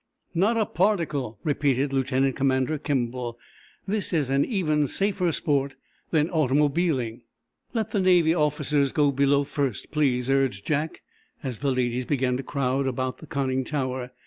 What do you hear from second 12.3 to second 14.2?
to crowd about the conning tower.